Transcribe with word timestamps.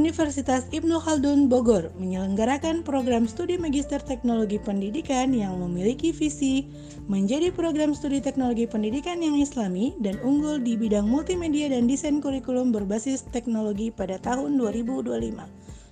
Universitas 0.00 0.64
Ibnu 0.72 0.96
Khaldun 0.96 1.52
Bogor 1.52 1.92
menyelenggarakan 2.00 2.80
program 2.80 3.28
studi 3.28 3.60
Magister 3.60 4.00
Teknologi 4.00 4.56
Pendidikan 4.56 5.28
yang 5.36 5.60
memiliki 5.60 6.08
visi 6.08 6.64
menjadi 7.04 7.52
program 7.52 7.92
studi 7.92 8.24
teknologi 8.24 8.64
pendidikan 8.64 9.20
yang 9.20 9.36
islami 9.36 9.92
dan 10.00 10.16
unggul 10.24 10.56
di 10.56 10.72
bidang 10.80 11.04
multimedia 11.04 11.68
dan 11.68 11.84
desain 11.84 12.16
kurikulum 12.24 12.72
berbasis 12.72 13.28
teknologi 13.28 13.92
pada 13.92 14.16
tahun 14.16 14.56
2025. 14.56 15.36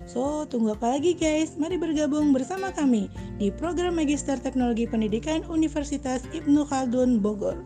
So, 0.09 0.49
tunggu 0.49 0.73
apa 0.73 0.97
lagi 0.97 1.13
guys? 1.13 1.61
Mari 1.61 1.77
bergabung 1.77 2.33
bersama 2.33 2.73
kami 2.73 3.13
di 3.37 3.53
program 3.53 4.01
Magister 4.01 4.41
Teknologi 4.41 4.89
Pendidikan 4.89 5.45
Universitas 5.53 6.25
Ibnu 6.33 6.65
Khaldun 6.65 7.21
Bogor. 7.21 7.61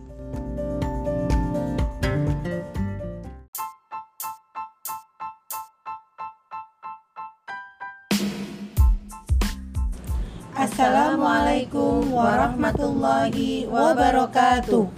Assalamualaikum 10.73 12.17
warahmatullahi 12.17 13.69
wabarakatuh. 13.69 14.89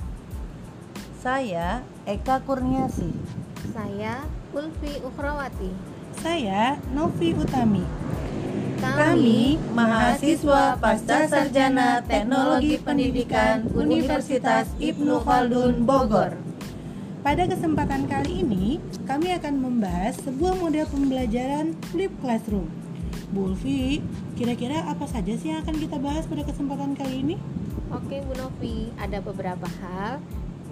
Saya 1.18 1.82
Eka 2.06 2.38
Kurniasi. 2.46 3.10
Saya 3.74 4.22
Ulfi 4.54 5.02
Ukrawati. 5.02 5.74
Saya 6.22 6.78
Novi 6.94 7.34
Utami. 7.34 7.82
Kami 8.78 9.58
mahasiswa 9.74 10.78
Pasca 10.78 11.26
Sarjana 11.26 12.06
Teknologi 12.06 12.78
Pendidikan 12.78 13.66
Universitas 13.74 14.70
Ibnu 14.78 15.26
Khaldun 15.26 15.82
Bogor. 15.82 16.38
Pada 17.26 17.50
kesempatan 17.50 18.06
kali 18.06 18.46
ini, 18.46 18.78
kami 19.10 19.34
akan 19.34 19.58
membahas 19.58 20.22
sebuah 20.22 20.54
model 20.54 20.86
pembelajaran 20.86 21.74
flip 21.90 22.14
classroom. 22.22 22.70
Bu 23.34 23.50
Ulfi, 23.50 23.98
kira-kira 24.34 24.82
apa 24.90 25.06
saja 25.06 25.30
sih 25.38 25.54
yang 25.54 25.62
akan 25.62 25.78
kita 25.78 25.96
bahas 26.02 26.26
pada 26.26 26.42
kesempatan 26.42 26.98
kali 26.98 27.22
ini? 27.22 27.36
Oke 27.94 28.18
Bu 28.26 28.34
Novi, 28.34 28.90
ada 28.98 29.22
beberapa 29.22 29.70
hal 29.78 30.18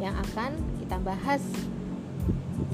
yang 0.03 0.19
akan 0.19 0.59
kita 0.83 0.99
bahas. 0.99 1.43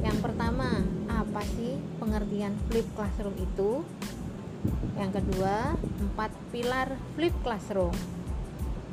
Yang 0.00 0.18
pertama, 0.24 0.80
apa 1.12 1.44
sih 1.56 1.76
pengertian 2.00 2.56
flip 2.72 2.88
classroom 2.96 3.36
itu? 3.36 3.84
Yang 4.96 5.20
kedua, 5.20 5.76
empat 5.76 6.32
pilar 6.56 6.96
flip 7.12 7.36
classroom. 7.44 7.92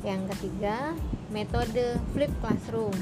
Yang 0.04 0.36
ketiga, 0.36 0.92
metode 1.32 1.96
flip 2.12 2.30
classroom. 2.44 2.94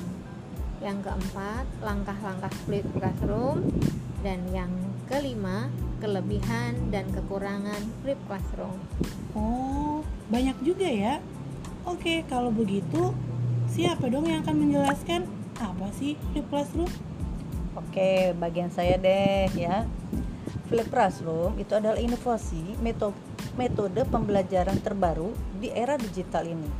Yang 0.78 1.10
keempat, 1.10 1.66
langkah-langkah 1.82 2.52
flip 2.62 2.86
classroom. 2.94 3.66
Dan 4.22 4.46
yang 4.54 4.70
kelima, 5.10 5.66
kelebihan 5.98 6.90
dan 6.94 7.06
kekurangan 7.12 7.80
flip 8.02 8.18
classroom. 8.26 8.78
Oh, 9.34 10.00
banyak 10.30 10.56
juga 10.62 10.88
ya. 10.88 11.18
Oke, 11.84 12.24
kalau 12.26 12.48
begitu, 12.48 13.12
siapa 13.68 14.08
dong 14.08 14.26
yang 14.26 14.42
akan 14.42 14.56
menjelaskan 14.56 15.28
apa 15.60 15.92
sih 15.94 16.16
flip 16.32 16.46
classroom? 16.48 16.90
Oke, 17.74 18.34
bagian 18.38 18.70
saya 18.70 18.98
deh 18.98 19.50
ya. 19.54 19.84
Flip 20.70 20.88
classroom 20.88 21.58
itu 21.60 21.76
adalah 21.76 22.00
inovasi 22.00 22.78
metode, 22.80 23.18
metode 23.54 24.02
pembelajaran 24.08 24.80
terbaru 24.80 25.30
di 25.60 25.68
era 25.70 26.00
digital 26.00 26.48
ini. 26.48 26.70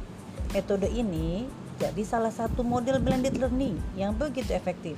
Metode 0.55 0.89
ini 0.89 1.45
jadi 1.79 2.03
salah 2.07 2.31
satu 2.31 2.63
model 2.63 3.03
blended 3.03 3.37
learning 3.37 3.77
yang 3.99 4.15
begitu 4.15 4.55
efektif 4.55 4.95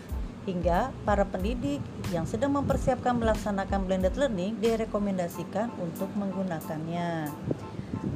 hingga 0.47 0.95
para 1.03 1.27
pendidik 1.27 1.83
yang 2.15 2.25
sedang 2.25 2.55
mempersiapkan 2.55 3.19
melaksanakan 3.19 3.85
blended 3.85 4.15
learning 4.15 4.57
direkomendasikan 4.63 5.75
untuk 5.83 6.09
menggunakannya. 6.15 7.29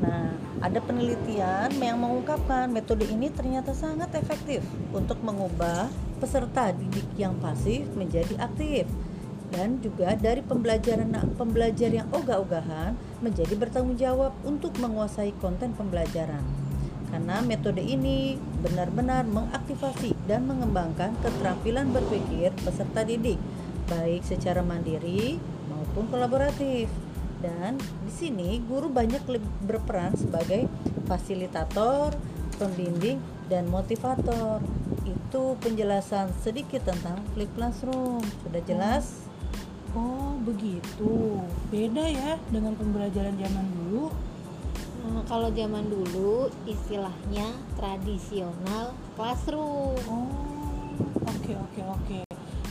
Nah, 0.00 0.32
ada 0.62 0.78
penelitian 0.80 1.74
yang 1.82 1.98
mengungkapkan 1.98 2.70
metode 2.70 3.04
ini 3.10 3.28
ternyata 3.34 3.74
sangat 3.74 4.14
efektif 4.14 4.62
untuk 4.94 5.18
mengubah 5.20 5.90
peserta 6.22 6.70
didik 6.70 7.04
yang 7.18 7.34
pasif 7.42 7.84
menjadi 7.98 8.38
aktif 8.38 8.86
dan 9.50 9.82
juga 9.82 10.14
dari 10.14 10.46
pembelajaran 10.46 11.10
pembelajar 11.34 11.90
yang 11.90 12.06
ogah-ogahan 12.14 12.94
menjadi 13.18 13.54
bertanggung 13.58 13.98
jawab 13.98 14.30
untuk 14.46 14.78
menguasai 14.78 15.34
konten 15.42 15.74
pembelajaran 15.74 16.59
karena 17.10 17.42
metode 17.42 17.82
ini 17.82 18.38
benar-benar 18.62 19.26
mengaktifasi 19.26 20.14
dan 20.30 20.46
mengembangkan 20.46 21.14
keterampilan 21.20 21.90
berpikir 21.90 22.54
peserta 22.62 23.02
didik 23.02 23.38
baik 23.90 24.22
secara 24.22 24.62
mandiri 24.62 25.42
maupun 25.66 26.06
kolaboratif 26.06 26.86
dan 27.40 27.80
di 28.04 28.12
sini 28.12 28.60
guru 28.62 28.92
banyak 28.92 29.24
berperan 29.64 30.12
sebagai 30.12 30.68
fasilitator, 31.08 32.12
pembimbing 32.60 33.18
dan 33.48 33.66
motivator. 33.66 34.60
Itu 35.08 35.56
penjelasan 35.64 36.30
sedikit 36.44 36.84
tentang 36.84 37.24
flip 37.32 37.48
classroom. 37.56 38.20
Sudah 38.44 38.62
jelas? 38.68 39.24
Oh, 39.96 40.36
begitu. 40.44 41.40
Beda 41.72 42.04
ya 42.06 42.36
dengan 42.52 42.76
pembelajaran 42.76 43.34
zaman 43.40 43.66
dulu 43.74 44.09
kalau 45.30 45.46
zaman 45.54 45.86
dulu 45.86 46.50
istilahnya 46.66 47.54
tradisional 47.78 48.90
classroom. 49.14 49.94
Oh, 50.10 50.26
oke 51.22 51.38
okay, 51.38 51.54
oke 51.54 51.70
okay, 51.70 51.84
oke. 51.86 52.02
Okay. 52.02 52.22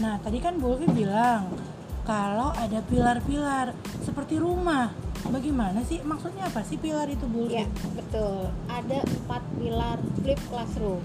Nah, 0.03 0.19
tadi 0.19 0.43
kan 0.43 0.59
Bu 0.59 0.75
bilang 0.91 1.55
kalau 2.03 2.51
ada 2.51 2.83
pilar-pilar 2.83 3.71
seperti 4.03 4.35
rumah. 4.35 4.91
Bagaimana 5.19 5.83
sih? 5.87 6.03
Maksudnya 6.03 6.47
apa 6.51 6.63
sih 6.67 6.75
pilar 6.75 7.07
itu 7.07 7.23
Bu? 7.31 7.47
Ya, 7.47 7.63
betul. 7.95 8.51
Ada 8.67 9.07
empat 9.07 9.43
pilar 9.55 9.97
flip 10.19 10.39
classroom. 10.51 10.99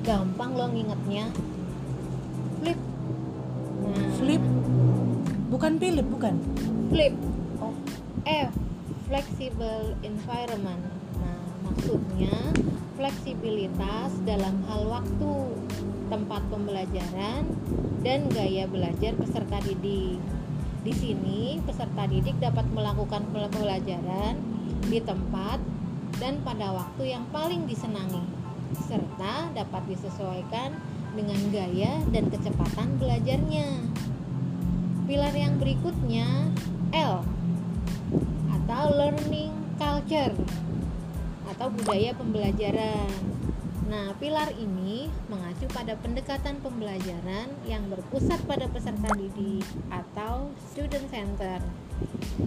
Gampang 0.00 0.56
lo 0.56 0.72
ngingetnya. 0.72 1.28
Flip. 2.64 2.78
Nah, 3.84 4.06
flip. 4.16 4.44
Bukan 5.52 5.72
Philip, 5.76 6.06
bukan? 6.08 6.34
Flip. 6.88 7.14
Oh. 7.60 7.76
F 8.24 8.65
flexible 9.06 9.94
environment. 10.02 10.82
Nah, 11.22 11.42
maksudnya 11.70 12.34
fleksibilitas 12.98 14.10
dalam 14.26 14.66
hal 14.66 14.82
waktu, 14.90 15.34
tempat 16.10 16.42
pembelajaran, 16.50 17.46
dan 18.02 18.26
gaya 18.30 18.66
belajar 18.66 19.14
peserta 19.14 19.62
didik. 19.62 20.18
Di 20.82 20.94
sini, 20.94 21.58
peserta 21.66 22.06
didik 22.06 22.38
dapat 22.38 22.66
melakukan 22.70 23.26
pembelajaran 23.30 24.38
di 24.86 25.02
tempat 25.02 25.58
dan 26.22 26.38
pada 26.46 26.70
waktu 26.74 27.14
yang 27.14 27.26
paling 27.34 27.66
disenangi, 27.66 28.22
serta 28.86 29.50
dapat 29.54 29.82
disesuaikan 29.90 30.74
dengan 31.14 31.40
gaya 31.50 32.02
dan 32.14 32.30
kecepatan 32.30 32.98
belajarnya. 33.02 33.66
Pilar 35.06 35.34
yang 35.34 35.58
berikutnya 35.62 36.50
L 36.90 37.22
atau 38.66 38.90
learning 38.98 39.54
culture 39.78 40.34
atau 41.54 41.70
budaya 41.70 42.10
pembelajaran. 42.18 43.06
Nah, 43.86 44.10
pilar 44.18 44.50
ini 44.58 45.06
mengacu 45.30 45.70
pada 45.70 45.94
pendekatan 45.94 46.58
pembelajaran 46.58 47.46
yang 47.62 47.86
berpusat 47.86 48.42
pada 48.42 48.66
peserta 48.66 49.06
didik 49.14 49.62
atau 49.86 50.50
student 50.74 51.06
center 51.14 51.62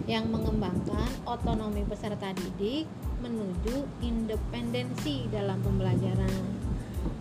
yang 0.04 0.28
mengembangkan 0.28 1.08
otonomi 1.24 1.88
peserta 1.88 2.36
didik 2.36 2.84
menuju 3.24 3.88
independensi 4.04 5.24
dalam 5.32 5.56
pembelajaran. 5.64 6.44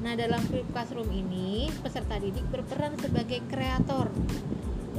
Nah, 0.04 0.20
dalam 0.20 0.44
flip 0.52 0.68
classroom 0.76 1.08
ini, 1.08 1.72
peserta 1.80 2.20
didik 2.20 2.44
berperan 2.52 3.00
sebagai 3.00 3.40
kreator 3.48 4.12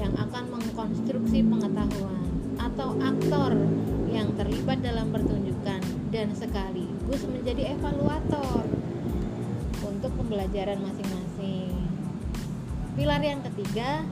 yang 0.00 0.16
akan 0.16 0.56
mengkonstruksi 0.56 1.44
pengetahuan 1.44 2.39
atau 2.60 2.92
aktor 3.00 3.56
yang 4.12 4.28
terlibat 4.36 4.84
dalam 4.84 5.08
pertunjukan 5.08 5.80
dan 6.12 6.28
sekaligus 6.36 7.24
menjadi 7.24 7.72
evaluator 7.72 8.68
untuk 9.80 10.12
pembelajaran 10.20 10.76
masing-masing. 10.84 11.72
Pilar 12.98 13.22
yang 13.24 13.40
ketiga 13.48 14.04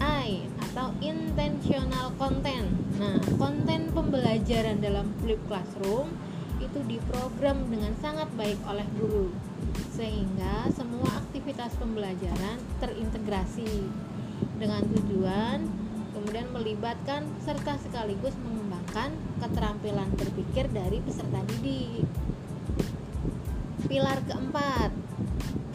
I 0.00 0.48
atau 0.70 0.92
intentional 1.04 2.16
content. 2.16 2.68
Nah, 2.96 3.20
konten 3.36 3.92
pembelajaran 3.92 4.80
dalam 4.80 5.12
flip 5.20 5.40
classroom 5.48 6.08
itu 6.56 6.80
diprogram 6.88 7.68
dengan 7.68 7.92
sangat 8.00 8.32
baik 8.32 8.56
oleh 8.64 8.84
guru 8.96 9.28
sehingga 9.92 10.68
semua 10.72 11.08
aktivitas 11.20 11.76
pembelajaran 11.76 12.56
terintegrasi 12.80 13.88
dengan 14.56 14.84
tujuan 14.88 15.85
kemudian 16.16 16.48
melibatkan 16.48 17.28
serta 17.44 17.76
sekaligus 17.76 18.32
mengembangkan 18.40 19.12
keterampilan 19.36 20.08
berpikir 20.16 20.64
dari 20.72 21.04
peserta 21.04 21.44
didik. 21.44 22.08
Pilar 23.84 24.24
keempat, 24.24 24.96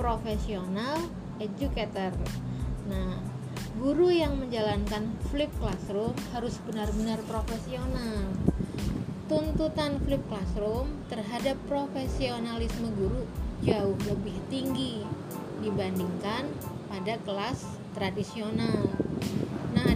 profesional 0.01 0.97
educator. 1.37 2.09
Nah, 2.89 3.21
guru 3.77 4.09
yang 4.09 4.41
menjalankan 4.41 5.13
flip 5.29 5.53
classroom 5.61 6.17
harus 6.33 6.57
benar-benar 6.65 7.21
profesional. 7.29 8.33
Tuntutan 9.29 10.01
flip 10.03 10.25
classroom 10.25 10.89
terhadap 11.07 11.55
profesionalisme 11.69 12.89
guru 12.97 13.29
jauh 13.61 13.95
lebih 14.09 14.35
tinggi 14.49 15.05
dibandingkan 15.61 16.49
pada 16.89 17.15
kelas 17.21 17.77
tradisional. 17.93 19.10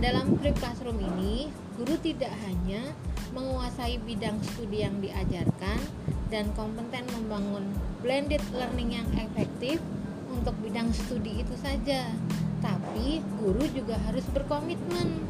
Dalam 0.05 0.37
flip 0.37 0.53
classroom 0.61 1.01
ini, 1.01 1.49
guru 1.81 1.97
tidak 1.97 2.29
hanya 2.45 2.93
menguasai 3.33 3.97
bidang 4.05 4.37
studi 4.45 4.85
yang 4.85 5.01
diajarkan 5.01 5.81
dan 6.29 6.45
kompeten 6.53 7.09
membangun 7.09 7.65
blended 8.05 8.45
learning 8.53 9.01
yang 9.01 9.09
efektif 9.17 9.81
untuk 10.29 10.53
bidang 10.61 10.93
studi 10.93 11.41
itu 11.41 11.57
saja, 11.57 12.05
tapi 12.61 13.25
guru 13.41 13.65
juga 13.73 13.97
harus 14.05 14.21
berkomitmen 14.29 15.25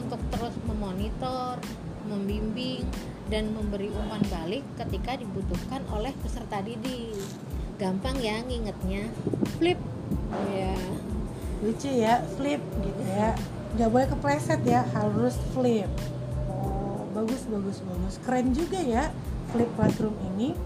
untuk 0.00 0.24
terus 0.32 0.56
memonitor, 0.64 1.60
membimbing, 2.08 2.88
dan 3.28 3.52
memberi 3.52 3.92
umpan 3.92 4.24
balik 4.32 4.64
ketika 4.80 5.20
dibutuhkan 5.20 5.84
oleh 5.92 6.16
peserta 6.24 6.64
didik. 6.64 7.20
Gampang 7.76 8.16
ya 8.24 8.40
ngingetnya, 8.48 9.12
flip. 9.60 9.76
Ya. 10.56 10.72
lucu 11.60 11.88
ya 11.88 12.20
flip 12.36 12.60
gitu 12.84 13.02
ya 13.04 13.32
nggak 13.76 13.92
boleh 13.92 14.08
kepleset 14.08 14.60
ya 14.64 14.80
harus 14.96 15.36
flip 15.52 15.88
oh 16.48 17.04
bagus 17.12 17.44
bagus 17.44 17.84
bagus 17.84 18.16
keren 18.24 18.56
juga 18.56 18.80
ya 18.80 19.12
flip 19.52 19.68
classroom 19.76 20.16
ini 20.32 20.56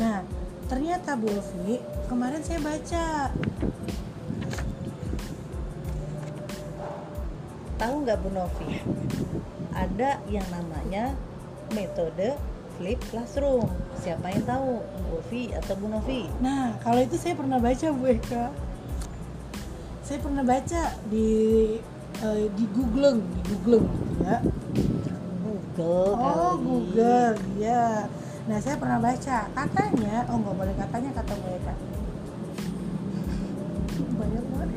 nah 0.00 0.24
ternyata 0.72 1.12
Bu 1.20 1.28
Ulfi 1.28 1.76
kemarin 2.08 2.40
saya 2.40 2.60
baca 2.64 3.04
Tahu 7.78 8.02
nggak 8.02 8.18
Bu 8.26 8.34
Novi? 8.34 8.82
Ada 9.70 10.18
yang 10.26 10.42
namanya 10.50 11.14
metode 11.70 12.34
flip 12.74 12.98
classroom. 13.06 13.70
Siapa 14.02 14.34
yang 14.34 14.42
tahu? 14.42 14.82
Bu 14.82 15.22
Ulfi 15.22 15.54
atau 15.54 15.78
Bu 15.78 15.86
Novi? 15.86 16.26
nah 16.42 16.74
kalau 16.82 16.98
itu 16.98 17.14
saya 17.14 17.38
pernah 17.38 17.62
baca 17.62 17.86
Bu 17.94 18.04
Eka 18.10 18.50
saya 20.02 20.18
pernah 20.24 20.40
baca 20.40 20.82
di 21.12 21.30
eh, 22.24 22.46
di 22.52 22.64
Google 22.74 23.22
di 23.22 23.40
Google 23.46 23.84
gitu 23.86 24.14
ya 24.26 24.38
Google 25.78 26.10
Oh 26.18 26.58
kali. 26.58 26.66
Google, 26.66 27.34
ya. 27.62 28.10
Nah 28.50 28.58
saya 28.58 28.74
pernah 28.80 28.98
baca 28.98 29.38
katanya, 29.46 30.26
oh 30.26 30.36
nggak 30.42 30.56
boleh 30.58 30.74
katanya 30.74 31.10
kata 31.14 31.34
mereka. 31.38 31.72
Banyak 34.18 34.44
banget. 34.50 34.70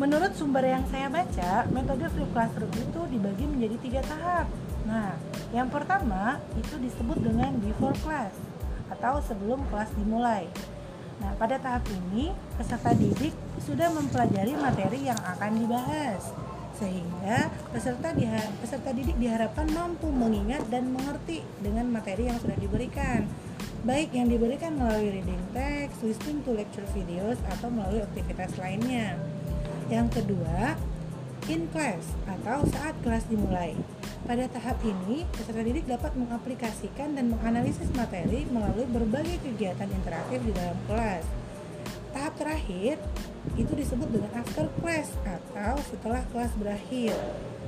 Menurut 0.00 0.32
sumber 0.32 0.64
yang 0.64 0.84
saya 0.88 1.06
baca, 1.12 1.68
metode 1.70 2.08
flip 2.08 2.30
classroom 2.32 2.72
itu 2.72 3.00
dibagi 3.12 3.44
menjadi 3.44 3.76
tiga 3.84 4.00
tahap. 4.08 4.46
Nah, 4.88 5.12
yang 5.52 5.68
pertama 5.68 6.40
itu 6.56 6.74
disebut 6.80 7.20
dengan 7.20 7.52
before 7.60 7.92
class 8.00 8.32
atau 8.88 9.20
sebelum 9.22 9.60
kelas 9.68 9.92
dimulai. 9.94 10.48
Nah, 11.20 11.32
pada 11.36 11.60
tahap 11.60 11.84
ini 11.92 12.32
peserta 12.56 12.96
didik 12.96 13.36
sudah 13.60 13.92
mempelajari 13.92 14.56
materi 14.56 15.04
yang 15.04 15.20
akan 15.20 15.52
dibahas 15.60 16.32
sehingga 16.80 17.52
peserta 17.76 18.16
diha- 18.16 18.52
peserta 18.64 18.88
didik 18.96 19.12
diharapkan 19.20 19.68
mampu 19.68 20.08
mengingat 20.08 20.64
dan 20.72 20.88
mengerti 20.88 21.44
dengan 21.60 21.92
materi 21.92 22.32
yang 22.32 22.40
sudah 22.40 22.56
diberikan 22.56 23.28
baik 23.80 24.12
yang 24.12 24.28
diberikan 24.28 24.76
melalui 24.76 25.20
reading 25.20 25.40
text, 25.56 26.04
listening 26.04 26.44
to 26.44 26.52
lecture 26.52 26.84
videos 26.92 27.40
atau 27.48 27.72
melalui 27.72 28.04
aktivitas 28.04 28.52
lainnya. 28.60 29.16
Yang 29.88 30.20
kedua, 30.20 30.76
in 31.48 31.64
class 31.72 32.04
atau 32.28 32.68
saat 32.68 32.92
kelas 33.00 33.24
dimulai. 33.32 33.72
Pada 34.20 34.44
tahap 34.52 34.76
ini, 34.84 35.24
peserta 35.32 35.64
didik 35.64 35.88
dapat 35.88 36.12
mengaplikasikan 36.12 37.16
dan 37.16 37.32
menganalisis 37.32 37.88
materi 37.96 38.44
melalui 38.52 38.84
berbagai 38.84 39.40
kegiatan 39.40 39.88
interaktif 39.88 40.44
di 40.44 40.52
dalam 40.52 40.76
kelas. 40.84 41.24
Tahap 42.12 42.34
terakhir 42.36 43.00
itu 43.56 43.72
disebut 43.72 44.08
dengan 44.12 44.30
after 44.36 44.68
class 44.82 45.08
atau 45.24 45.80
setelah 45.88 46.20
kelas 46.34 46.52
berakhir. 46.60 47.16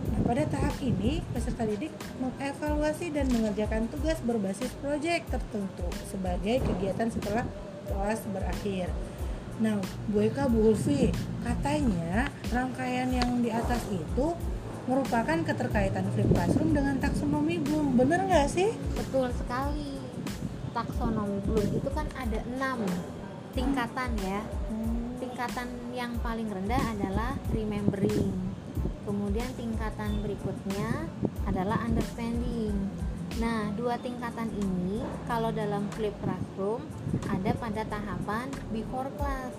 Nah, 0.02 0.20
pada 0.26 0.44
tahap 0.50 0.76
ini, 0.82 1.22
peserta 1.30 1.62
didik 1.64 1.94
mengevaluasi 2.18 3.14
dan 3.14 3.30
mengerjakan 3.30 3.86
tugas 3.88 4.18
berbasis 4.20 4.74
proyek 4.82 5.24
tertentu 5.30 5.88
sebagai 6.10 6.58
kegiatan 6.68 7.08
setelah 7.08 7.46
kelas 7.86 8.20
berakhir. 8.34 8.90
Nah, 9.62 9.78
Bu 10.10 10.26
Eka, 10.26 10.50
Bu 10.50 10.74
Ulfi, 10.74 11.14
katanya 11.46 12.26
rangkaian 12.50 13.08
yang 13.14 13.40
di 13.40 13.50
atas 13.54 13.84
itu 13.94 14.34
merupakan 14.86 15.38
keterkaitan 15.46 16.10
flip 16.10 16.28
classroom 16.34 16.74
dengan 16.74 16.98
taksonomi 16.98 17.62
Bloom. 17.62 17.94
Bener 17.94 18.26
nggak 18.26 18.48
sih? 18.50 18.74
Betul 18.98 19.30
sekali. 19.34 19.98
Taksonomi 20.74 21.38
Bloom 21.46 21.68
itu 21.78 21.90
kan 21.94 22.06
ada 22.18 22.38
enam 22.50 22.82
tingkatan 23.54 24.10
ya. 24.24 24.40
Tingkatan 25.22 25.68
yang 25.94 26.18
paling 26.18 26.50
rendah 26.50 26.82
adalah 26.98 27.38
remembering. 27.54 28.34
Kemudian 29.06 29.50
tingkatan 29.54 30.22
berikutnya 30.22 31.06
adalah 31.46 31.78
understanding. 31.86 32.74
Nah, 33.40 33.72
dua 33.78 33.96
tingkatan 33.96 34.50
ini 34.52 35.00
kalau 35.24 35.48
dalam 35.54 35.88
flip 35.94 36.12
classroom 36.20 36.84
ada 37.30 37.54
pada 37.56 37.82
tahapan 37.86 38.50
before 38.74 39.08
class. 39.16 39.54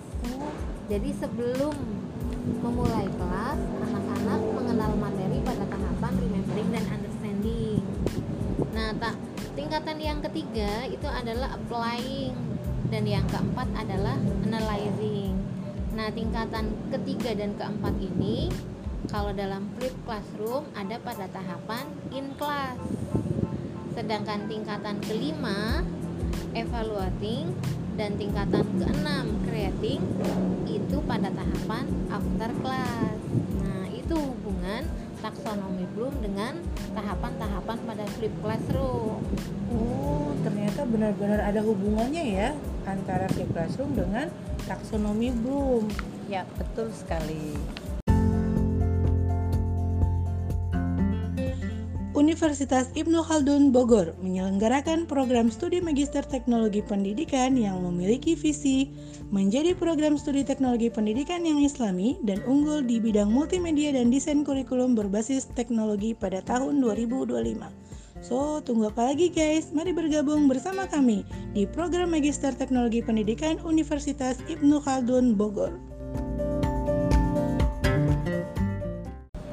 Jadi 0.92 1.10
sebelum 1.16 2.03
memulai 2.38 3.08
kelas, 3.08 3.60
anak-anak 3.60 4.42
mengenal 4.54 4.92
materi 4.98 5.38
pada 5.46 5.64
tahapan 5.68 6.14
remembering 6.20 6.70
dan 6.74 6.86
understanding. 6.90 7.82
Nah, 8.74 8.90
tak 8.98 9.16
tingkatan 9.54 9.98
yang 10.02 10.20
ketiga 10.26 10.88
itu 10.90 11.08
adalah 11.08 11.56
applying 11.56 12.34
dan 12.90 13.04
yang 13.06 13.26
keempat 13.30 13.70
adalah 13.78 14.18
analyzing. 14.46 15.38
Nah, 15.94 16.10
tingkatan 16.10 16.74
ketiga 16.90 17.38
dan 17.38 17.54
keempat 17.54 17.94
ini 18.02 18.50
kalau 19.12 19.36
dalam 19.36 19.70
flip 19.78 19.94
classroom 20.08 20.66
ada 20.74 20.98
pada 21.02 21.28
tahapan 21.30 21.86
in 22.16 22.34
class. 22.40 22.78
Sedangkan 23.94 24.50
tingkatan 24.50 24.98
kelima 25.06 25.86
evaluating 26.58 27.54
dan 27.94 28.18
tingkatan 28.18 28.66
keenam 28.82 29.26
creating 29.46 30.02
itu 30.66 30.98
pada 31.06 31.30
tahapan 31.30 31.86
after 32.10 32.50
class. 32.66 33.20
Nah, 33.62 33.86
itu 33.94 34.16
hubungan 34.18 34.84
taksonomi 35.22 35.88
Bloom 35.96 36.16
dengan 36.20 36.60
tahapan-tahapan 36.92 37.78
pada 37.88 38.06
flip 38.20 38.34
classroom. 38.44 39.24
Oh, 39.72 40.36
ternyata 40.44 40.84
benar-benar 40.84 41.40
ada 41.40 41.62
hubungannya 41.64 42.24
ya 42.36 42.50
antara 42.84 43.32
flip 43.32 43.48
classroom 43.56 43.96
dengan 43.96 44.28
taksonomi 44.68 45.32
Bloom. 45.32 45.88
Ya, 46.28 46.44
betul 46.60 46.92
sekali. 46.92 47.56
Universitas 52.24 52.88
Ibnu 52.96 53.20
Khaldun 53.20 53.76
Bogor 53.76 54.16
menyelenggarakan 54.24 55.12
program 55.12 55.52
studi 55.52 55.84
Magister 55.84 56.24
Teknologi 56.24 56.80
Pendidikan 56.80 57.60
yang 57.60 57.84
memiliki 57.84 58.32
visi 58.32 58.96
menjadi 59.28 59.76
program 59.76 60.16
studi 60.16 60.48
teknologi 60.48 60.88
pendidikan 60.88 61.44
yang 61.44 61.60
islami 61.60 62.16
dan 62.24 62.40
unggul 62.48 62.80
di 62.80 63.04
bidang 63.04 63.28
multimedia 63.28 63.92
dan 63.92 64.08
desain 64.08 64.48
kurikulum 64.48 64.96
berbasis 64.96 65.52
teknologi 65.52 66.16
pada 66.16 66.40
tahun 66.48 66.80
2025. 66.80 67.60
So, 68.24 68.64
tunggu 68.64 68.88
apa 68.88 69.12
lagi 69.12 69.28
guys? 69.28 69.76
Mari 69.76 69.92
bergabung 69.92 70.48
bersama 70.48 70.88
kami 70.88 71.28
di 71.52 71.68
program 71.68 72.16
Magister 72.16 72.56
Teknologi 72.56 73.04
Pendidikan 73.04 73.60
Universitas 73.68 74.40
Ibnu 74.48 74.80
Khaldun 74.80 75.36
Bogor. 75.36 75.76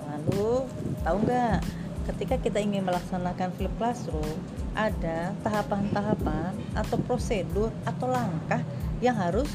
Lalu, 0.07 0.71
tahu 1.03 1.19
nggak 1.27 1.80
ketika 2.09 2.41
kita 2.41 2.59
ingin 2.63 2.87
melaksanakan 2.87 3.53
flip 3.57 3.73
classroom 3.77 4.39
ada 4.73 5.35
tahapan-tahapan 5.45 6.57
atau 6.73 6.97
prosedur 7.05 7.75
atau 7.85 8.07
langkah 8.09 8.63
yang 9.05 9.17
harus 9.19 9.49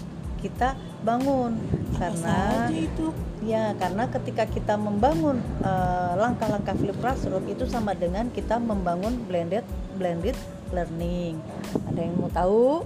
kita 0.45 0.77
bangun. 1.01 1.57
Karena 1.97 2.69
Apa 2.69 2.75
itu? 2.75 3.09
Ya 3.45 3.73
karena 3.77 4.05
ketika 4.09 4.45
kita 4.45 4.77
membangun 4.77 5.41
eh, 5.63 6.13
langkah-langkah 6.17 6.77
flip 6.77 6.97
classroom 7.01 7.45
itu 7.49 7.65
sama 7.65 7.97
dengan 7.97 8.29
kita 8.29 8.61
membangun 8.61 9.25
blended 9.25 9.65
blended 9.97 10.37
learning. 10.69 11.41
Ada 11.89 11.99
yang 11.99 12.15
mau 12.19 12.29
tahu? 12.29 12.85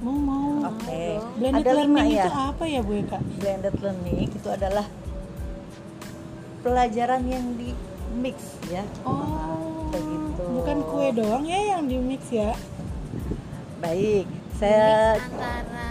Mau 0.00 0.16
mau. 0.16 0.72
oke. 0.76 1.04
Blended 1.40 1.64
ada 1.64 1.72
lima 1.76 2.00
learning 2.00 2.08
ya? 2.16 2.24
itu 2.24 2.32
apa 2.32 2.64
ya 2.64 2.80
Bu 2.80 2.92
Eka? 2.96 3.18
blended 3.40 3.76
learning 3.80 4.16
itu 4.32 4.48
adalah 4.48 4.86
pelajaran 6.60 7.24
yang 7.24 7.44
di 7.56 7.72
mix 8.12 8.36
ya 8.66 8.82
Oh, 9.02 9.90
Begitu. 9.90 10.42
bukan 10.52 10.76
kue 10.84 11.08
doang 11.12 11.44
ya 11.44 11.58
yang 11.70 11.84
di 11.84 11.96
mix 11.96 12.26
ya? 12.28 12.52
baik 13.78 14.26
Mix 14.26 14.56
saya 14.56 15.16
antara 15.16 15.88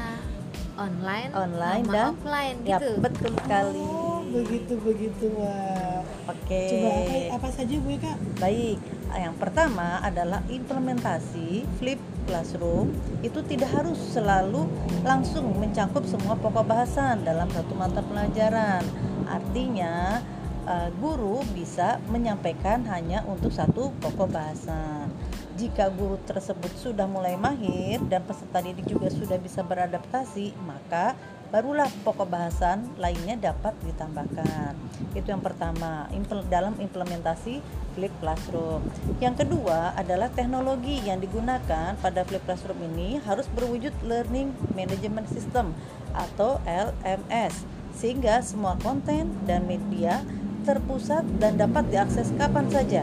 online, 0.77 1.29
Online 1.33 1.83
sama 1.83 1.91
dan- 1.91 2.11
offline 2.13 2.57
ya 2.63 2.77
gitu. 2.77 2.89
betul 2.99 3.31
sekali 3.35 3.81
Oh, 3.81 4.21
begitu 4.29 4.73
begitu 4.77 5.25
wah. 5.33 6.05
oke 6.27 6.63
Coba 6.69 6.89
apa, 6.93 7.17
apa 7.35 7.47
saja 7.49 7.73
Bu 7.75 7.89
Eka? 7.89 8.13
Baik, 8.37 8.77
yang 9.11 9.33
pertama 9.35 9.99
adalah 9.99 10.45
implementasi 10.47 11.65
flip 11.75 11.97
classroom 12.23 12.93
itu 13.19 13.41
tidak 13.43 13.73
harus 13.73 13.97
selalu 13.97 14.69
langsung 15.01 15.49
mencakup 15.51 16.05
semua 16.05 16.37
pokok 16.37 16.61
bahasan 16.63 17.25
dalam 17.25 17.49
satu 17.49 17.73
mata 17.73 17.99
pelajaran. 17.99 18.85
Artinya 19.25 20.21
eh, 20.69 20.89
guru 21.01 21.41
bisa 21.57 21.97
menyampaikan 22.13 22.85
hanya 22.85 23.25
untuk 23.25 23.49
satu 23.49 23.89
pokok 23.97 24.29
bahasan. 24.29 25.09
Jika 25.57 25.91
guru 25.91 26.15
tersebut 26.23 26.71
sudah 26.79 27.03
mulai 27.09 27.35
mahir 27.35 27.99
dan 28.07 28.23
peserta 28.23 28.63
didik 28.63 28.87
juga 28.87 29.11
sudah 29.11 29.35
bisa 29.35 29.59
beradaptasi, 29.59 30.55
maka 30.63 31.19
barulah 31.49 31.89
pokok 32.05 32.29
bahasan 32.29 32.85
lainnya 32.95 33.35
dapat 33.35 33.73
ditambahkan. 33.83 34.77
Itu 35.17 35.33
yang 35.33 35.41
pertama, 35.41 36.07
impl- 36.13 36.45
dalam 36.47 36.77
implementasi 36.77 37.59
Flip 37.97 38.13
Classroom. 38.21 38.85
Yang 39.19 39.43
kedua 39.43 39.97
adalah 39.97 40.29
teknologi 40.31 41.01
yang 41.03 41.19
digunakan 41.19 41.97
pada 41.99 42.21
Flip 42.23 42.41
Classroom 42.45 42.79
ini 42.95 43.17
harus 43.25 43.49
berwujud 43.51 43.91
Learning 44.05 44.53
Management 44.77 45.27
System 45.33 45.73
atau 46.13 46.61
LMS 46.63 47.67
sehingga 47.99 48.39
semua 48.39 48.79
konten 48.79 49.33
dan 49.43 49.67
media 49.67 50.23
terpusat 50.69 51.25
dan 51.41 51.57
dapat 51.57 51.89
diakses 51.89 52.29
kapan 52.37 52.69
saja 52.69 53.01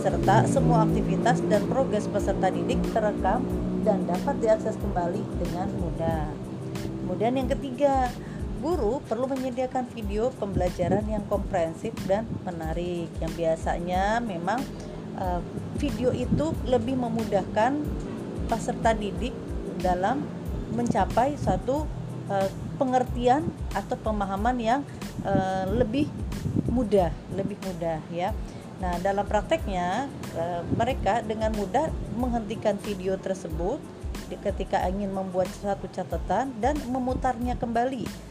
serta 0.00 0.48
semua 0.48 0.88
aktivitas 0.88 1.38
dan 1.46 1.62
progres 1.70 2.08
peserta 2.10 2.50
didik 2.50 2.80
terekam 2.90 3.44
dan 3.84 4.08
dapat 4.08 4.40
diakses 4.40 4.74
kembali 4.80 5.22
dengan 5.38 5.68
mudah. 5.76 6.24
Kemudian 7.04 7.36
yang 7.36 7.48
ketiga, 7.52 8.08
guru 8.64 9.04
perlu 9.04 9.28
menyediakan 9.28 9.88
video 9.92 10.32
pembelajaran 10.40 11.04
yang 11.04 11.20
komprehensif 11.28 11.92
dan 12.08 12.24
menarik. 12.48 13.12
Yang 13.20 13.32
biasanya 13.36 14.24
memang 14.24 14.64
eh, 15.20 15.40
video 15.76 16.16
itu 16.16 16.56
lebih 16.64 16.96
memudahkan 16.96 17.76
peserta 18.48 18.96
didik 18.96 19.36
dalam 19.84 20.24
mencapai 20.72 21.36
suatu 21.36 21.84
eh, 22.32 22.48
pengertian 22.80 23.44
atau 23.76 24.00
pemahaman 24.00 24.56
yang 24.56 24.80
eh, 25.28 25.64
lebih 25.68 26.08
mudah, 26.72 27.12
lebih 27.36 27.60
mudah 27.60 28.00
ya. 28.08 28.32
Nah, 28.80 28.96
dalam 29.04 29.28
prakteknya 29.28 30.08
eh, 30.32 30.64
mereka 30.72 31.20
dengan 31.20 31.52
mudah 31.52 31.92
menghentikan 32.16 32.80
video 32.80 33.20
tersebut 33.20 33.76
ketika 34.30 34.86
ingin 34.88 35.10
membuat 35.12 35.50
suatu 35.52 35.90
catatan 35.90 36.54
dan 36.62 36.78
memutarnya 36.88 37.58
kembali 37.58 38.30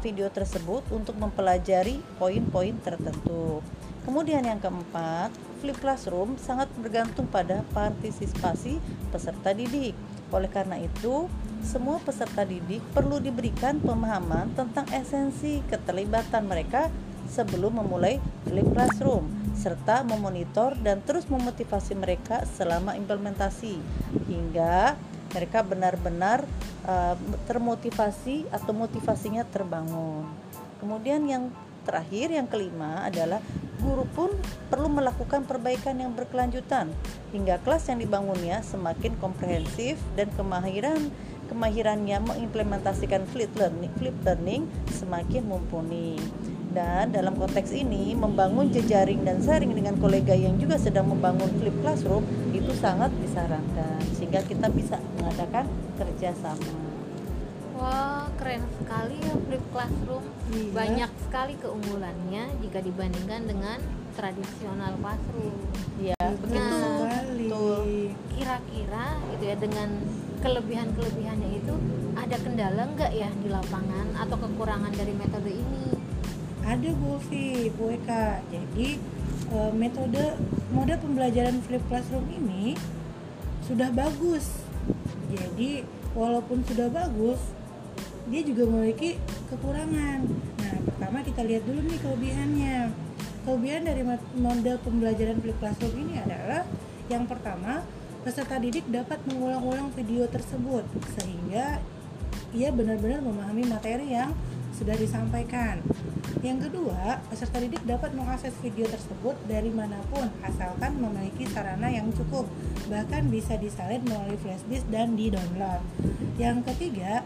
video 0.00 0.32
tersebut 0.32 0.88
untuk 0.88 1.20
mempelajari 1.20 2.00
poin-poin 2.16 2.72
tertentu. 2.80 3.60
Kemudian 4.08 4.46
yang 4.46 4.62
keempat, 4.62 5.34
flip 5.60 5.76
classroom 5.82 6.38
sangat 6.38 6.70
bergantung 6.78 7.26
pada 7.28 7.66
partisipasi 7.74 8.78
peserta 9.10 9.50
didik. 9.52 9.92
Oleh 10.30 10.48
karena 10.48 10.78
itu, 10.78 11.26
semua 11.66 11.98
peserta 11.98 12.46
didik 12.46 12.78
perlu 12.94 13.18
diberikan 13.18 13.82
pemahaman 13.82 14.54
tentang 14.54 14.86
esensi 14.94 15.58
keterlibatan 15.66 16.46
mereka 16.46 16.86
sebelum 17.26 17.82
memulai 17.82 18.22
flip 18.46 18.70
classroom 18.70 19.26
serta 19.58 20.06
memonitor 20.06 20.78
dan 20.78 21.02
terus 21.02 21.26
memotivasi 21.26 21.98
mereka 21.98 22.46
selama 22.46 22.94
implementasi 22.94 23.82
hingga 24.30 24.94
mereka 25.34 25.66
benar-benar 25.66 26.46
uh, 26.86 27.18
termotivasi 27.50 28.46
atau 28.54 28.70
motivasinya 28.70 29.42
terbangun. 29.42 30.22
Kemudian 30.78 31.26
yang 31.26 31.50
terakhir 31.82 32.30
yang 32.30 32.46
kelima 32.46 33.02
adalah 33.02 33.42
guru 33.82 34.06
pun 34.14 34.30
perlu 34.70 34.86
melakukan 34.86 35.46
perbaikan 35.46 35.98
yang 35.98 36.14
berkelanjutan 36.14 36.90
hingga 37.30 37.58
kelas 37.62 37.90
yang 37.90 37.98
dibangunnya 38.02 38.62
semakin 38.62 39.14
komprehensif 39.18 39.98
dan 40.18 40.30
kemahiran 40.34 41.10
kemahirannya 41.48 42.18
mengimplementasikan 42.22 43.24
flip 43.30 43.50
learning, 43.56 43.92
flip 43.96 44.16
learning 44.26 44.68
semakin 44.92 45.46
mumpuni. 45.46 46.18
Dan 46.76 47.08
dalam 47.08 47.40
konteks 47.40 47.72
ini 47.72 48.12
membangun 48.12 48.68
jejaring 48.68 49.24
dan 49.24 49.40
sharing 49.40 49.72
dengan 49.72 49.96
kolega 49.96 50.36
yang 50.36 50.60
juga 50.60 50.76
sedang 50.76 51.08
membangun 51.08 51.48
flip 51.56 51.72
classroom 51.80 52.20
itu 52.52 52.68
sangat 52.76 53.08
disarankan 53.24 53.96
sehingga 54.12 54.44
kita 54.44 54.68
bisa 54.68 55.00
mengadakan 55.16 55.64
kerjasama. 55.96 56.96
Wah, 57.76 58.28
keren 58.40 58.64
sekali 58.80 59.20
ya 59.20 59.34
flip 59.36 59.64
classroom. 59.72 60.24
Iya. 60.52 60.72
Banyak 60.72 61.10
sekali 61.28 61.54
keunggulannya 61.60 62.44
jika 62.64 62.78
dibandingkan 62.80 63.42
dengan 63.48 63.78
tradisional 64.16 64.96
classroom. 65.00 65.56
Ya, 66.00 66.16
Betul 66.16 66.56
Nah, 66.56 67.20
betul. 67.36 68.16
Kira-kira 68.32 69.06
gitu 69.32 69.44
ya 69.44 69.56
dengan 69.60 69.88
kelebihan-kelebihannya 70.40 71.50
itu 71.60 71.74
ada 72.16 72.36
kendala 72.40 72.88
nggak 72.96 73.12
ya 73.12 73.28
di 73.40 73.48
lapangan 73.48 74.16
atau 74.16 74.36
kekurangan 74.40 74.92
dari 74.96 75.12
metode 75.12 75.52
ini? 75.52 75.86
Ada 76.66 76.90
Bu 76.98 77.20
Ulfi, 77.20 77.70
Bu 77.76 77.94
Eka. 77.94 78.42
Jadi 78.50 78.98
eh, 79.52 79.72
metode 79.72 80.34
mode 80.74 80.94
pembelajaran 80.98 81.62
flip 81.62 81.84
classroom 81.86 82.26
ini 82.32 82.74
sudah 83.66 83.90
bagus. 83.94 84.64
Jadi 85.30 85.82
walaupun 86.14 86.62
sudah 86.66 86.88
bagus, 86.90 87.38
dia 88.26 88.42
juga 88.42 88.66
memiliki 88.66 89.18
kekurangan. 89.50 90.26
Nah, 90.62 90.76
pertama 90.90 91.22
kita 91.22 91.46
lihat 91.46 91.62
dulu 91.66 91.80
nih 91.86 91.98
kelebihannya. 92.02 92.76
Kelebihan 93.46 93.82
dari 93.86 94.02
mode 94.34 94.72
pembelajaran 94.82 95.38
flip 95.38 95.58
classroom 95.62 95.94
ini 95.94 96.18
adalah 96.18 96.66
yang 97.06 97.30
pertama, 97.30 97.86
peserta 98.26 98.58
didik 98.58 98.82
dapat 98.90 99.22
mengulang-ulang 99.30 99.94
video 99.94 100.26
tersebut 100.26 100.82
sehingga 101.14 101.78
ia 102.50 102.74
benar-benar 102.74 103.22
memahami 103.22 103.70
materi 103.70 104.18
yang 104.18 104.34
sudah 104.74 104.98
disampaikan. 104.98 105.78
Yang 106.42 106.68
kedua, 106.68 107.22
peserta 107.30 107.62
didik 107.62 107.86
dapat 107.86 108.18
mengakses 108.18 108.50
video 108.58 108.90
tersebut 108.90 109.38
dari 109.46 109.70
mana 109.70 110.02
pun 110.10 110.26
asalkan 110.42 110.98
memiliki 110.98 111.46
sarana 111.46 111.86
yang 111.86 112.10
cukup, 112.10 112.50
bahkan 112.90 113.30
bisa 113.30 113.54
disalin 113.62 114.02
melalui 114.02 114.34
flashdisk 114.42 114.90
dan 114.90 115.14
di-download. 115.14 115.86
Yang 116.34 116.66
ketiga, 116.74 117.22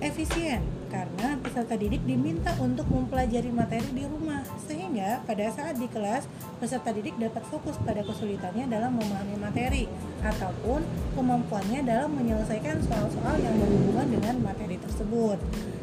efisien 0.00 0.64
karena 0.88 1.36
peserta 1.44 1.76
didik 1.76 2.00
diminta 2.08 2.56
untuk 2.56 2.88
mempelajari 2.88 3.52
materi 3.52 3.90
di 3.92 4.08
rumah 4.08 4.40
sehingga 4.64 4.85
pada 5.28 5.52
saat 5.52 5.76
di 5.76 5.84
kelas 5.92 6.24
peserta 6.56 6.88
didik 6.88 7.20
dapat 7.20 7.44
fokus 7.52 7.76
pada 7.84 8.00
kesulitannya 8.00 8.64
dalam 8.64 8.96
memahami 8.96 9.36
materi 9.36 9.84
ataupun 10.24 10.80
kemampuannya 11.12 11.84
dalam 11.84 12.16
menyelesaikan 12.16 12.80
soal-soal 12.86 13.36
yang 13.36 13.56
berhubungan 13.60 14.08
dengan 14.08 14.34
materi 14.40 14.80
tersebut. 14.80 15.36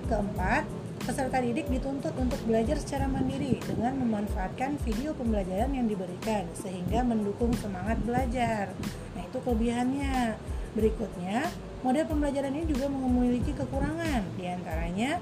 Keempat, 0.10 0.66
peserta 1.04 1.38
didik 1.44 1.68
dituntut 1.68 2.16
untuk 2.16 2.40
belajar 2.48 2.80
secara 2.80 3.06
mandiri 3.06 3.60
dengan 3.62 4.00
memanfaatkan 4.02 4.80
video 4.82 5.12
pembelajaran 5.14 5.76
yang 5.76 5.86
diberikan 5.86 6.48
sehingga 6.58 7.04
mendukung 7.04 7.52
semangat 7.60 8.00
belajar. 8.02 8.72
Nah, 9.14 9.22
itu 9.22 9.38
kelebihannya. 9.44 10.40
Berikutnya, 10.74 11.54
model 11.86 12.10
pembelajaran 12.10 12.50
ini 12.50 12.66
juga 12.66 12.90
memiliki 12.90 13.54
kekurangan, 13.54 14.26
di 14.42 14.50
antaranya 14.50 15.22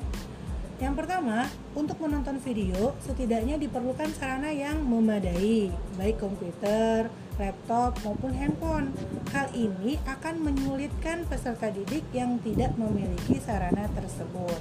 yang 0.81 0.97
pertama, 0.97 1.45
untuk 1.77 2.01
menonton 2.01 2.41
video 2.41 2.97
setidaknya 3.05 3.61
diperlukan 3.61 4.09
sarana 4.17 4.49
yang 4.49 4.81
memadai, 4.81 5.69
baik 5.93 6.17
komputer, 6.17 7.05
laptop, 7.37 8.01
maupun 8.01 8.33
handphone. 8.33 8.89
Hal 9.29 9.53
ini 9.53 10.01
akan 10.09 10.41
menyulitkan 10.41 11.29
peserta 11.29 11.69
didik 11.69 12.01
yang 12.17 12.41
tidak 12.41 12.73
memiliki 12.81 13.37
sarana 13.37 13.85
tersebut. 13.93 14.57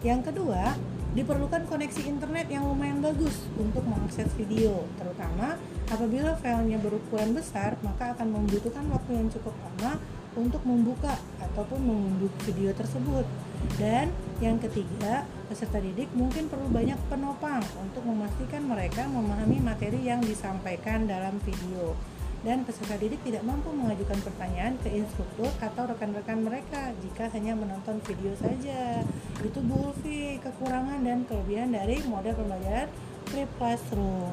Yang 0.00 0.32
kedua, 0.32 0.72
diperlukan 1.18 1.66
koneksi 1.66 2.06
internet 2.06 2.46
yang 2.46 2.62
lumayan 2.62 3.02
bagus 3.02 3.50
untuk 3.58 3.82
mengakses 3.82 4.30
video, 4.38 4.86
terutama 4.94 5.58
apabila 5.90 6.38
filenya 6.38 6.78
berukuran 6.78 7.34
besar, 7.34 7.74
maka 7.82 8.14
akan 8.14 8.38
membutuhkan 8.38 8.86
waktu 8.86 9.18
yang 9.18 9.26
cukup 9.26 9.50
lama 9.58 9.98
untuk 10.38 10.62
membuka 10.62 11.18
ataupun 11.42 11.82
mengunduh 11.82 12.30
video 12.46 12.70
tersebut. 12.70 13.26
Dan 13.74 14.14
yang 14.38 14.62
ketiga, 14.62 15.26
peserta 15.50 15.82
didik 15.82 16.06
mungkin 16.14 16.46
perlu 16.46 16.70
banyak 16.70 16.98
penopang 17.10 17.66
untuk 17.82 18.06
memastikan 18.06 18.62
mereka 18.70 19.10
memahami 19.10 19.58
materi 19.58 19.98
yang 20.06 20.22
disampaikan 20.22 21.10
dalam 21.10 21.42
video. 21.42 21.98
Dan 22.46 22.62
peserta 22.62 22.94
didik 22.94 23.18
tidak 23.26 23.42
mampu 23.42 23.74
mengajukan 23.74 24.14
pertanyaan 24.22 24.78
ke 24.78 24.94
instruktur 24.94 25.50
atau 25.58 25.90
rekan-rekan 25.90 26.46
mereka 26.46 26.94
jika 27.02 27.26
hanya 27.34 27.58
menonton 27.58 27.98
video 28.06 28.30
saja. 28.38 29.02
Itu 29.42 29.58
Bu 29.66 29.90
Ulfi, 29.90 30.38
kekurangan 30.38 31.02
dan 31.02 31.26
kelebihan 31.26 31.74
dari 31.74 31.98
model 32.06 32.38
pembelajaran 32.38 32.86
flip 33.26 33.50
classroom. 33.58 34.32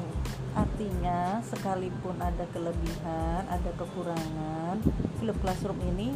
Artinya, 0.56 1.42
sekalipun 1.44 2.16
ada 2.16 2.46
kelebihan, 2.54 3.42
ada 3.44 3.70
kekurangan, 3.76 4.80
flip 5.20 5.36
classroom 5.44 5.76
ini 5.84 6.14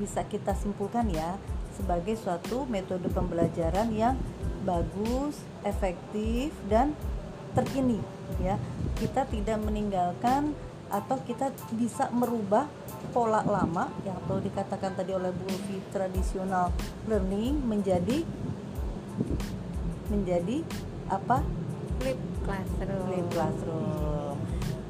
bisa 0.00 0.24
kita 0.26 0.56
simpulkan 0.56 1.12
ya, 1.12 1.36
sebagai 1.76 2.16
suatu 2.16 2.64
metode 2.66 3.06
pembelajaran 3.12 3.92
yang 3.92 4.16
bagus, 4.64 5.38
efektif 5.62 6.50
dan 6.66 6.96
terkini 7.52 8.00
ya. 8.40 8.56
Kita 8.96 9.28
tidak 9.28 9.60
meninggalkan 9.62 10.56
atau 10.92 11.16
kita 11.24 11.48
bisa 11.72 12.12
merubah 12.12 12.68
pola 13.16 13.40
lama 13.42 13.88
yang 14.04 14.14
atau 14.28 14.36
dikatakan 14.38 14.92
tadi 14.92 15.16
oleh 15.16 15.32
Bu 15.32 15.48
Ulfi 15.48 15.80
tradisional 15.88 16.68
learning 17.08 17.64
menjadi 17.64 18.20
menjadi 20.12 20.60
apa? 21.08 21.40
flip 22.00 22.18
classroom 22.44 23.04
Flip 23.08 23.26
classroom. 23.32 24.36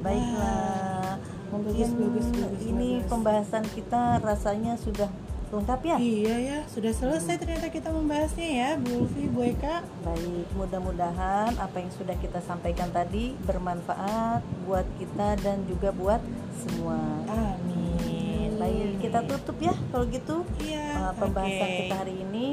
Baiklah. 0.03 1.15
Mungkin 1.53 1.87
Bagus, 1.87 1.93
bagus, 1.93 2.27
bagus, 2.33 2.61
ini 2.65 2.89
bagus. 2.97 3.09
pembahasan 3.13 3.63
kita 3.71 4.01
rasanya 4.19 4.73
sudah 4.75 5.07
lengkap 5.53 5.79
ya. 5.85 5.97
Iya 6.01 6.35
ya, 6.41 6.59
sudah 6.65 6.89
selesai 6.89 7.37
ternyata 7.37 7.69
kita 7.69 7.93
membahasnya 7.93 8.49
ya, 8.49 8.69
Bu 8.81 9.05
Ulfi, 9.05 9.29
Bu 9.29 9.45
Eka. 9.45 9.85
Baik, 10.01 10.47
mudah-mudahan 10.57 11.53
apa 11.55 11.75
yang 11.77 11.91
sudah 11.93 12.17
kita 12.17 12.41
sampaikan 12.41 12.89
tadi 12.89 13.37
bermanfaat 13.45 14.41
buat 14.65 14.85
kita 14.97 15.37
dan 15.45 15.61
juga 15.69 15.93
buat 15.93 16.21
semua. 16.57 16.97
Amin. 17.29 18.57
Baik, 18.57 18.97
kita 19.03 19.19
tutup 19.29 19.57
ya 19.61 19.73
kalau 19.93 20.05
gitu 20.09 20.41
Iya. 20.63 21.11
uh, 21.11 21.13
pembahasan 21.19 21.69
oke. 21.69 21.79
kita 21.85 21.95
hari 22.01 22.15
ini. 22.23 22.49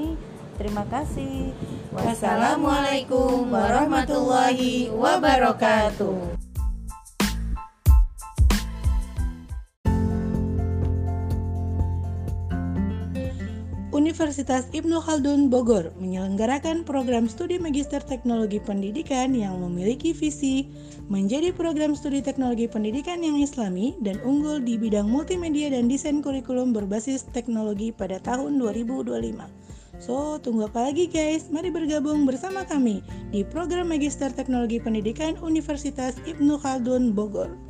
Terima 0.61 0.85
kasih. 0.93 1.57
Wassalamualaikum 1.89 3.49
warahmatullahi 3.49 4.93
wabarakatuh. 4.93 6.50
Universitas 13.91 14.71
Ibnu 14.71 15.03
Khaldun 15.03 15.51
Bogor 15.51 15.91
menyelenggarakan 15.99 16.87
program 16.87 17.27
studi 17.27 17.59
Magister 17.59 17.99
Teknologi 17.99 18.63
Pendidikan 18.63 19.35
yang 19.35 19.59
memiliki 19.59 20.15
visi 20.15 20.71
menjadi 21.11 21.51
program 21.51 21.99
studi 21.99 22.23
teknologi 22.23 22.71
pendidikan 22.71 23.19
yang 23.19 23.35
islami 23.43 23.99
dan 23.99 24.23
unggul 24.23 24.63
di 24.63 24.79
bidang 24.79 25.11
multimedia 25.11 25.75
dan 25.75 25.91
desain 25.91 26.23
kurikulum 26.23 26.71
berbasis 26.71 27.27
teknologi 27.35 27.91
pada 27.91 28.23
tahun 28.23 28.63
2025. 28.63 29.11
So, 29.99 30.39
tunggu 30.39 30.71
apa 30.71 30.87
lagi 30.87 31.11
guys? 31.11 31.51
Mari 31.51 31.75
bergabung 31.75 32.31
bersama 32.31 32.63
kami 32.63 33.03
di 33.35 33.43
program 33.43 33.91
Magister 33.91 34.31
Teknologi 34.31 34.79
Pendidikan 34.79 35.35
Universitas 35.43 36.15
Ibnu 36.31 36.63
Khaldun 36.63 37.11
Bogor. 37.11 37.70